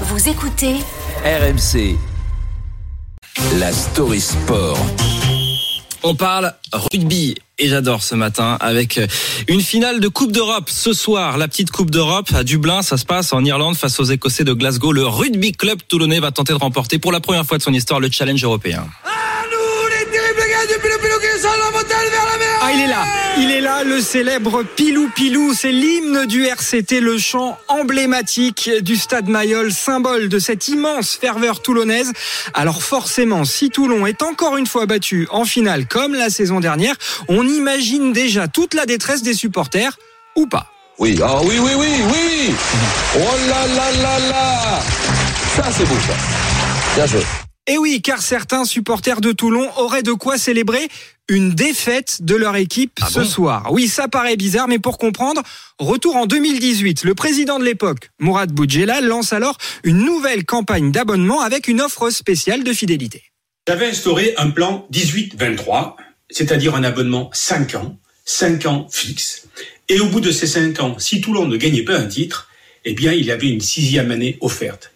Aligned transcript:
Vous 0.00 0.28
écoutez 0.28 0.74
RMC. 1.24 1.96
La 3.60 3.70
story 3.72 4.20
sport. 4.20 4.76
On 6.02 6.16
parle 6.16 6.52
rugby 6.72 7.36
et 7.60 7.68
j'adore 7.68 8.02
ce 8.02 8.16
matin 8.16 8.58
avec 8.60 9.00
une 9.46 9.60
finale 9.60 10.00
de 10.00 10.08
Coupe 10.08 10.32
d'Europe 10.32 10.68
ce 10.68 10.92
soir. 10.92 11.38
La 11.38 11.46
petite 11.46 11.70
Coupe 11.70 11.92
d'Europe 11.92 12.28
à 12.34 12.42
Dublin, 12.42 12.82
ça 12.82 12.96
se 12.96 13.04
passe 13.04 13.32
en 13.32 13.44
Irlande 13.44 13.76
face 13.76 14.00
aux 14.00 14.04
Écossais 14.04 14.42
de 14.42 14.52
Glasgow. 14.52 14.90
Le 14.90 15.06
rugby 15.06 15.52
club 15.52 15.78
toulonnais 15.86 16.18
va 16.18 16.32
tenter 16.32 16.54
de 16.54 16.58
remporter 16.58 16.98
pour 16.98 17.12
la 17.12 17.20
première 17.20 17.46
fois 17.46 17.58
de 17.58 17.62
son 17.62 17.72
histoire 17.72 18.00
le 18.00 18.10
challenge 18.10 18.42
européen. 18.42 18.88
Ah, 19.04 19.13
il 23.38 23.50
est 23.50 23.60
là, 23.60 23.84
le 23.84 24.00
célèbre 24.00 24.62
Pilou 24.62 25.08
Pilou, 25.14 25.54
c'est 25.54 25.72
l'hymne 25.72 26.26
du 26.26 26.44
RCT, 26.44 27.00
le 27.00 27.18
chant 27.18 27.58
emblématique 27.68 28.70
du 28.80 28.96
Stade 28.96 29.28
Mayol, 29.28 29.72
symbole 29.72 30.28
de 30.28 30.38
cette 30.38 30.68
immense 30.68 31.14
ferveur 31.14 31.62
toulonnaise. 31.62 32.12
Alors 32.52 32.82
forcément, 32.82 33.44
si 33.44 33.70
Toulon 33.70 34.06
est 34.06 34.22
encore 34.22 34.56
une 34.56 34.66
fois 34.66 34.86
battu 34.86 35.26
en 35.30 35.44
finale 35.44 35.86
comme 35.86 36.14
la 36.14 36.30
saison 36.30 36.60
dernière, 36.60 36.96
on 37.28 37.46
imagine 37.46 38.12
déjà 38.12 38.48
toute 38.48 38.74
la 38.74 38.86
détresse 38.86 39.22
des 39.22 39.34
supporters, 39.34 39.98
ou 40.36 40.46
pas. 40.46 40.66
Oui, 40.98 41.18
ah 41.22 41.40
oui, 41.42 41.58
oui, 41.58 41.72
oui, 41.76 41.88
oui. 42.12 42.54
Oh 43.16 43.48
là 43.48 43.66
là 43.74 43.90
là 44.02 44.18
là. 44.28 44.80
Ça 45.56 45.64
c'est 45.76 45.84
beau 45.84 45.96
ça. 46.06 46.14
Bien 46.94 47.06
joué 47.06 47.20
Et 47.66 47.78
oui, 47.78 48.02
car 48.02 48.20
certains 48.20 48.66
supporters 48.66 49.22
de 49.22 49.32
Toulon 49.32 49.70
auraient 49.78 50.02
de 50.02 50.12
quoi 50.12 50.36
célébrer 50.36 50.86
une 51.28 51.54
défaite 51.54 52.18
de 52.20 52.34
leur 52.34 52.56
équipe 52.56 52.92
Ah 53.00 53.08
ce 53.08 53.20
bon 53.20 53.24
soir. 53.24 53.68
Oui, 53.70 53.88
ça 53.88 54.06
paraît 54.06 54.36
bizarre, 54.36 54.68
mais 54.68 54.78
pour 54.78 54.98
comprendre, 54.98 55.42
retour 55.78 56.16
en 56.16 56.26
2018. 56.26 57.04
Le 57.04 57.14
président 57.14 57.58
de 57.58 57.64
l'époque, 57.64 58.10
Mourad 58.18 58.52
Boudjela, 58.52 59.00
lance 59.00 59.32
alors 59.32 59.56
une 59.82 60.04
nouvelle 60.04 60.44
campagne 60.44 60.92
d'abonnement 60.92 61.40
avec 61.40 61.66
une 61.66 61.80
offre 61.80 62.10
spéciale 62.10 62.64
de 62.64 62.72
fidélité. 62.74 63.22
J'avais 63.66 63.88
instauré 63.88 64.34
un 64.36 64.50
plan 64.50 64.86
18-23, 64.92 65.94
c'est-à-dire 66.28 66.74
un 66.74 66.84
abonnement 66.84 67.30
5 67.32 67.76
ans, 67.76 67.98
5 68.26 68.66
ans 68.66 68.86
fixe. 68.90 69.48
Et 69.88 70.00
au 70.00 70.06
bout 70.08 70.20
de 70.20 70.30
ces 70.30 70.46
5 70.46 70.80
ans, 70.80 70.98
si 70.98 71.22
Toulon 71.22 71.46
ne 71.46 71.56
gagnait 71.56 71.84
pas 71.84 71.96
un 71.96 72.06
titre, 72.06 72.50
eh 72.84 72.92
bien, 72.92 73.12
il 73.12 73.24
y 73.24 73.30
avait 73.30 73.48
une 73.48 73.62
sixième 73.62 74.10
année 74.10 74.36
offerte. 74.42 74.93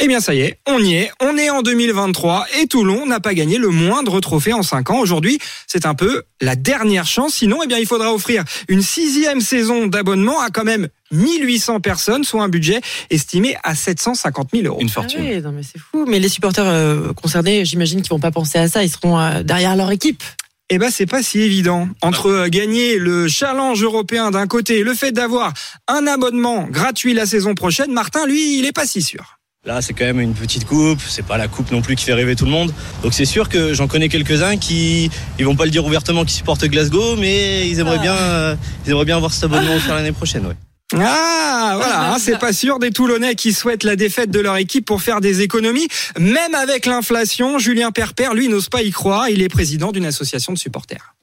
Eh 0.00 0.06
bien 0.06 0.20
ça 0.20 0.32
y 0.32 0.40
est, 0.42 0.58
on 0.68 0.78
y 0.78 0.94
est, 0.94 1.10
on 1.20 1.36
est 1.36 1.50
en 1.50 1.62
2023 1.62 2.46
et 2.60 2.68
Toulon 2.68 3.04
n'a 3.06 3.18
pas 3.18 3.34
gagné 3.34 3.58
le 3.58 3.68
moindre 3.70 4.20
trophée 4.20 4.52
en 4.52 4.62
5 4.62 4.90
ans. 4.90 5.00
Aujourd'hui, 5.00 5.40
c'est 5.66 5.86
un 5.86 5.94
peu 5.94 6.22
la 6.40 6.54
dernière 6.54 7.06
chance, 7.06 7.34
sinon 7.34 7.58
eh 7.64 7.66
bien, 7.66 7.78
il 7.78 7.86
faudra 7.86 8.14
offrir 8.14 8.44
une 8.68 8.80
sixième 8.82 9.40
saison 9.40 9.86
d'abonnement 9.88 10.40
à 10.40 10.50
quand 10.50 10.62
même 10.62 10.86
1800 11.10 11.80
personnes, 11.80 12.22
soit 12.22 12.44
un 12.44 12.48
budget 12.48 12.80
estimé 13.10 13.56
à 13.64 13.74
750 13.74 14.50
000 14.52 14.66
euros. 14.66 14.78
Une 14.80 14.88
Ah 14.90 14.92
fortune. 14.92 15.20
oui, 15.20 15.40
non 15.42 15.50
mais 15.50 15.62
c'est 15.64 15.80
fou. 15.80 16.04
Mais 16.06 16.20
les 16.20 16.28
supporters 16.28 16.66
euh, 16.66 17.12
concernés, 17.14 17.64
j'imagine 17.64 18.00
qu'ils 18.02 18.10
vont 18.10 18.20
pas 18.20 18.30
penser 18.30 18.58
à 18.58 18.68
ça. 18.68 18.84
Ils 18.84 18.90
seront 18.90 19.18
euh, 19.18 19.42
derrière 19.42 19.74
leur 19.74 19.90
équipe. 19.90 20.22
Eh 20.70 20.78
ben 20.78 20.90
c'est 20.92 21.06
pas 21.06 21.22
si 21.24 21.40
évident. 21.40 21.88
Entre 22.02 22.26
euh, 22.26 22.48
gagner 22.48 22.98
le 22.98 23.26
challenge 23.26 23.82
européen 23.82 24.30
d'un 24.30 24.46
côté 24.46 24.78
et 24.78 24.82
le 24.84 24.94
fait 24.94 25.10
d'avoir 25.12 25.54
un 25.88 26.06
abonnement 26.06 26.68
gratuit 26.70 27.14
la 27.14 27.26
saison 27.26 27.54
prochaine, 27.54 27.90
Martin, 27.90 28.26
lui, 28.26 28.58
il 28.58 28.66
est 28.66 28.72
pas 28.72 28.86
si 28.86 29.02
sûr. 29.02 29.37
Là, 29.68 29.82
c'est 29.82 29.92
quand 29.92 30.06
même 30.06 30.18
une 30.18 30.32
petite 30.32 30.64
coupe, 30.64 30.98
c'est 31.06 31.26
pas 31.26 31.36
la 31.36 31.46
coupe 31.46 31.70
non 31.72 31.82
plus 31.82 31.94
qui 31.94 32.06
fait 32.06 32.14
rêver 32.14 32.34
tout 32.34 32.46
le 32.46 32.50
monde. 32.50 32.72
Donc 33.02 33.12
c'est 33.12 33.26
sûr 33.26 33.50
que 33.50 33.74
j'en 33.74 33.86
connais 33.86 34.08
quelques-uns 34.08 34.56
qui 34.56 35.10
ils 35.38 35.44
vont 35.44 35.56
pas 35.56 35.66
le 35.66 35.70
dire 35.70 35.84
ouvertement 35.84 36.24
qui 36.24 36.32
supportent 36.32 36.64
Glasgow, 36.64 37.16
mais 37.16 37.68
ils 37.68 37.78
aimeraient 37.78 37.98
bien 37.98 38.14
euh, 38.14 38.56
ils 38.86 38.92
aimeraient 38.92 39.04
bien 39.04 39.16
avoir 39.16 39.30
cet 39.30 39.44
abonnement 39.44 39.74
offert 39.74 39.94
l'année 39.94 40.12
prochaine, 40.12 40.46
ouais. 40.46 40.54
Ah, 40.94 41.74
voilà, 41.76 42.14
hein, 42.14 42.16
c'est 42.18 42.38
pas 42.38 42.54
sûr 42.54 42.78
des 42.78 42.92
Toulonnais 42.92 43.34
qui 43.34 43.52
souhaitent 43.52 43.84
la 43.84 43.94
défaite 43.94 44.30
de 44.30 44.40
leur 44.40 44.56
équipe 44.56 44.86
pour 44.86 45.02
faire 45.02 45.20
des 45.20 45.42
économies. 45.42 45.88
Même 46.18 46.54
avec 46.54 46.86
l'inflation, 46.86 47.58
Julien 47.58 47.90
Perper, 47.90 48.30
lui, 48.34 48.48
n'ose 48.48 48.70
pas 48.70 48.80
y 48.80 48.90
croire. 48.90 49.28
Il 49.28 49.42
est 49.42 49.50
président 49.50 49.92
d'une 49.92 50.06
association 50.06 50.54
de 50.54 50.58
supporters. 50.58 51.14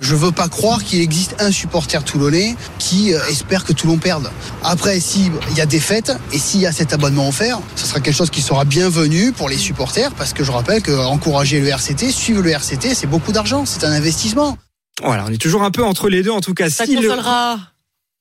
Je 0.00 0.16
veux 0.16 0.32
pas 0.32 0.48
croire 0.48 0.82
qu'il 0.82 1.00
existe 1.00 1.36
un 1.40 1.52
supporter 1.52 2.02
toulonnais 2.04 2.56
qui 2.80 3.14
euh, 3.14 3.24
espère 3.28 3.64
que 3.64 3.72
Toulon 3.72 3.96
perde. 3.98 4.28
Après, 4.64 4.98
s'il 4.98 5.30
y 5.56 5.60
a 5.60 5.66
des 5.66 5.78
fêtes 5.78 6.12
et 6.32 6.38
s'il 6.38 6.60
y 6.60 6.66
a 6.66 6.72
cet 6.72 6.92
abonnement 6.92 7.28
offert, 7.28 7.60
ce 7.76 7.86
sera 7.86 8.00
quelque 8.00 8.16
chose 8.16 8.30
qui 8.30 8.42
sera 8.42 8.64
bienvenu 8.64 9.30
pour 9.32 9.48
les 9.48 9.56
supporters 9.56 10.12
parce 10.14 10.32
que 10.32 10.42
je 10.42 10.50
rappelle 10.50 10.82
que 10.82 10.90
encourager 10.92 11.60
le 11.60 11.68
RCT, 11.68 12.10
suivre 12.10 12.42
le 12.42 12.50
RCT, 12.50 12.94
c'est 12.94 13.06
beaucoup 13.06 13.30
d'argent, 13.30 13.64
c'est 13.66 13.84
un 13.84 13.92
investissement. 13.92 14.58
Voilà, 15.02 15.26
on 15.28 15.32
est 15.32 15.38
toujours 15.40 15.62
un 15.62 15.70
peu 15.70 15.84
entre 15.84 16.08
les 16.08 16.22
deux. 16.24 16.30
En 16.32 16.40
tout 16.40 16.54
cas, 16.54 16.68
Ça 16.70 16.86
si 16.86 16.96
le- 16.96 17.02
consolera. 17.08 17.58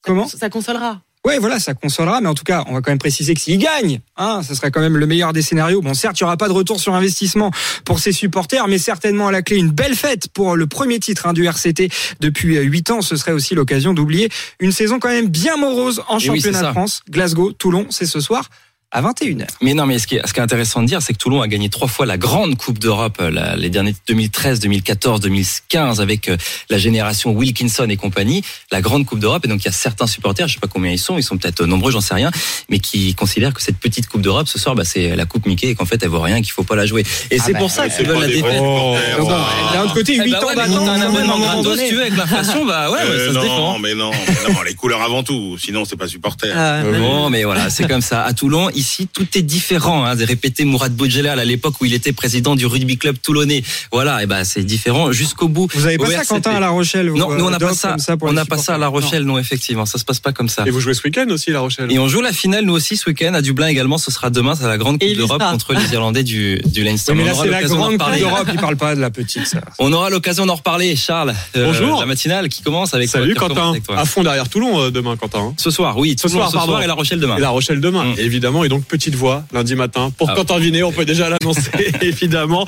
Comment? 0.04 0.28
Ça 0.28 0.50
consolera. 0.50 1.02
Ouais, 1.26 1.40
voilà, 1.40 1.58
ça 1.60 1.74
consolera, 1.74 2.20
mais 2.20 2.28
en 2.28 2.34
tout 2.34 2.44
cas, 2.44 2.66
on 2.68 2.74
va 2.74 2.82
quand 2.82 2.92
même 2.92 2.98
préciser 3.00 3.34
que 3.34 3.40
s'il 3.40 3.58
gagne, 3.58 4.02
hein, 4.18 4.42
ce 4.46 4.54
serait 4.56 4.72
quand 4.72 4.82
même 4.82 4.98
le 4.98 5.06
meilleur 5.08 5.32
des 5.32 5.42
scénarios. 5.42 5.82
Bon, 5.82 5.94
certes, 5.94 6.20
il 6.20 6.24
n'y 6.24 6.26
aura 6.26 6.36
pas 6.36 6.50
de 6.50 6.54
retour 6.54 6.82
sur 6.82 6.94
investissement 6.96 7.50
pour 7.86 8.00
ses 8.00 8.12
supporters, 8.12 8.68
mais 8.68 8.78
certainement 8.78 9.28
à 9.30 9.32
la 9.32 9.42
clé 9.42 9.56
une 9.56 9.72
belle 9.72 9.96
fête 9.96 10.28
pour 10.34 10.58
le 10.58 10.68
premier 10.68 11.00
titre 11.00 11.26
hein, 11.26 11.32
du 11.32 11.46
RCT 11.46 11.90
depuis 12.20 12.58
euh, 12.58 12.64
huit 12.64 12.92
ans. 12.92 13.02
Ce 13.02 13.16
serait 13.16 13.32
aussi 13.32 13.56
l'occasion 13.56 13.94
d'oublier 13.94 14.30
une 14.60 14.74
saison 14.74 15.00
quand 15.00 15.08
même 15.10 15.28
bien 15.30 15.56
morose 15.56 16.04
en 16.10 16.18
Et 16.18 16.26
championnat 16.26 16.60
ça. 16.60 16.68
de 16.68 16.72
France. 16.72 17.02
Glasgow, 17.10 17.54
Toulon, 17.54 17.88
c'est 17.90 18.06
ce 18.06 18.20
soir 18.20 18.50
à 18.94 19.02
21h. 19.02 19.48
Mais 19.62 19.74
non, 19.74 19.86
mais 19.88 19.98
ce 19.98 20.06
qui 20.08 20.16
est, 20.18 20.22
ce 20.28 20.34
qui 20.34 20.40
est 20.40 20.44
intéressant 20.44 20.82
de 20.84 20.88
dire, 20.88 21.02
c'est 21.02 21.14
que 21.14 21.18
Toulon 21.18 21.42
a 21.42 21.48
gagné 21.48 21.68
trois 21.70 21.88
fois 21.88 22.06
la 22.06 22.18
grande 22.18 22.56
Coupe 22.58 22.78
d'Europe, 22.78 23.18
euh, 23.22 23.56
les 23.58 23.70
derniers 23.70 23.96
2013, 24.08 24.60
2014, 24.60 25.20
2015, 25.20 26.00
avec 26.00 26.30
euh, 26.30 26.38
la 26.70 26.78
génération 26.78 27.32
Wilkinson 27.32 27.88
et 27.90 27.98
compagnie, 27.98 28.44
la 28.72 28.82
grande 28.82 29.06
Coupe 29.06 29.20
d'Europe. 29.20 29.44
Et 29.46 29.48
donc, 29.48 29.62
il 29.64 29.66
y 29.66 29.70
a 29.70 29.72
certains 29.72 30.06
supporters, 30.08 30.48
je 30.48 30.54
sais 30.54 30.60
pas 30.60 30.68
combien 30.68 30.92
ils 30.92 31.00
sont, 31.00 31.18
ils 31.18 31.24
sont 31.24 31.38
peut-être 31.38 31.66
nombreux, 31.66 31.92
j'en 31.92 32.02
sais 32.02 32.14
rien, 32.14 32.30
mais 32.70 32.78
qui 32.80 33.16
considèrent 33.16 33.54
que 33.54 33.62
cette 33.64 33.78
petite 33.80 34.08
Coupe 34.08 34.22
d'Europe, 34.22 34.48
ce 34.48 34.60
soir, 34.60 34.76
bah, 34.76 34.84
c'est 34.86 35.16
la 35.16 35.26
Coupe 35.26 35.48
Mickey 35.48 35.70
et 35.70 35.76
qu'en 35.76 35.86
fait, 35.86 36.02
elle 36.04 36.10
vaut 36.10 36.22
rien, 36.22 36.42
qu'il 36.44 36.52
faut 36.52 36.64
pas 36.64 36.76
la 36.76 36.86
jouer. 36.86 37.04
Et 37.32 37.40
c'est 37.40 37.54
bah, 37.54 37.60
pour 37.60 37.72
ça 37.72 37.90
qu'ils 37.90 38.06
veulent 38.06 38.20
la 38.22 38.28
défaite. 38.28 38.44
Donc 38.62 39.28
bon, 39.28 39.38
d'un 39.74 39.82
autre 39.86 39.94
côté, 39.96 40.14
Eh 40.20 40.24
8 40.24 40.32
bah 40.32 40.38
ans 40.40 40.48
ouais, 40.48 40.56
mais 40.56 40.68
d'attente, 40.68 40.88
un 40.88 41.02
abonnement 41.02 41.40
gratos, 41.40 41.64
donné. 41.64 41.88
tu 41.90 41.96
veux, 41.96 42.02
avec 42.02 42.16
l'inflation, 42.16 42.64
bah 42.66 42.92
ouais, 42.92 43.00
Euh, 43.02 43.28
ça 43.28 43.32
se 43.32 43.36
non, 43.36 43.42
défend. 43.42 43.80
mais 43.80 43.96
non, 43.96 44.12
mais 44.12 44.54
non, 44.54 44.62
les 44.62 44.76
couleurs 44.76 45.02
avant 45.02 45.24
tout. 45.24 45.58
Sinon, 45.58 45.84
c'est 45.86 45.96
pas 45.98 46.08
supporter. 46.08 46.52
Ah, 46.56 46.84
Bon, 46.84 47.30
mais 47.32 47.44
voilà, 47.44 47.70
c'est 47.72 47.88
comme 47.88 48.02
ça. 48.02 48.22
À 48.24 48.34
Toulon, 48.34 48.70
ici, 48.84 49.08
tout 49.08 49.26
est 49.38 49.42
différent. 49.42 50.04
Hein, 50.04 50.16
de 50.16 50.26
répéter 50.26 50.66
Mourad 50.66 50.94
Boudjelal 50.94 51.40
à 51.40 51.46
l'époque 51.46 51.76
où 51.80 51.86
il 51.86 51.94
était 51.94 52.12
président 52.14 52.56
du 52.56 52.66
rugby 52.66 52.98
club 52.98 53.16
toulonnais. 53.22 53.64
Voilà, 53.92 54.22
et 54.22 54.26
ben 54.26 54.44
c'est 54.44 54.64
différent 54.64 55.12
jusqu'au 55.14 55.48
bout. 55.48 55.68
Vous 55.74 55.86
avez 55.86 55.98
pas 55.98 56.08
ça, 56.08 56.18
RCT. 56.20 56.28
Quentin, 56.28 56.52
à 56.56 56.60
La 56.60 56.70
Rochelle 56.70 57.10
vous, 57.10 57.18
Non, 57.18 57.30
nous 57.34 57.46
on 57.46 57.48
euh, 57.48 57.52
n'a 57.52 57.60
pas 57.60 57.68
d'offres 57.70 57.80
ça. 57.80 58.16
on 58.22 58.34
n'a 58.34 58.46
pas 58.46 58.58
ça 58.58 58.76
à 58.76 58.78
La 58.78 58.88
Rochelle, 58.90 59.24
non, 59.24 59.38
effectivement. 59.40 59.86
Ça 59.86 59.98
se 59.98 60.04
passe 60.06 60.20
pas 60.20 60.34
comme 60.34 60.50
ça. 60.50 60.64
Et 60.68 60.72
vous 60.72 60.80
jouez 60.82 60.94
ce 60.94 61.02
week-end 61.06 61.26
aussi, 61.30 61.52
La 61.52 61.62
Rochelle 61.62 61.92
Et 61.92 61.98
on 62.00 62.08
joue 62.10 62.22
la 62.22 62.34
finale 62.34 62.66
nous 62.66 62.74
aussi 62.74 62.98
ce 62.98 63.10
week-end 63.10 63.34
à 63.34 63.42
Dublin 63.42 63.68
également. 63.68 63.98
Ce 63.98 64.12
sera 64.12 64.30
demain, 64.30 64.56
c'est 64.56 64.68
la 64.68 64.78
grande 64.78 65.00
Coupe 65.00 65.16
d'Europe 65.16 65.42
contre 65.52 65.74
les 65.74 65.94
Irlandais 65.94 66.24
du, 66.24 66.60
du 66.66 66.84
Leinster. 66.84 67.14
Oui, 67.14 67.20
mais 67.20 67.26
là, 67.26 67.34
c'est 67.40 67.48
la 67.50 67.64
grande 67.64 67.98
Coupe 67.98 68.20
d'Europe, 68.20 68.48
il 68.54 68.60
parle 68.60 68.76
pas 68.78 68.96
de 68.96 69.02
la 69.02 69.10
petite, 69.10 69.48
ça. 69.48 69.62
On 69.80 69.92
aura 69.94 70.10
l'occasion 70.10 70.46
d'en 70.46 70.56
reparler, 70.56 70.96
Charles. 70.96 71.34
Euh, 71.56 71.66
Bonjour. 71.68 72.00
La 72.00 72.06
matinale 72.06 72.50
qui 72.50 72.62
commence 72.62 72.94
avec 72.94 73.08
Salut 73.10 73.34
Quentin. 73.36 73.70
avec 73.72 73.84
toi. 73.84 73.98
À 73.98 74.06
fond 74.06 74.24
derrière 74.24 74.50
Toulon 74.50 74.82
euh, 74.82 74.92
demain, 74.92 75.16
Quentin. 75.16 75.54
Ce 75.58 75.72
soir, 75.72 75.98
oui. 75.98 76.16
Ce 76.22 76.28
soir, 76.28 76.52
pardon. 76.52 76.80
et 76.80 76.88
La 76.88 76.94
Rochelle 76.94 77.20
demain. 77.20 77.38
Et 77.38 77.42
La 77.42 77.50
Rochelle 77.50 77.80
demain, 77.80 78.04
Mm. 78.04 78.16
évidemment. 78.20 78.63
Et 78.64 78.70
donc, 78.70 78.86
petite 78.86 79.16
voix 79.16 79.44
lundi 79.54 79.76
matin 79.76 80.12
pour 80.18 80.30
Ah. 80.30 80.36
Quentin 80.36 80.58
Vinet. 80.60 80.84
On 80.84 80.92
peut 80.92 81.06
déjà 81.06 81.30
l'annoncer, 81.30 81.70
évidemment. 82.02 82.66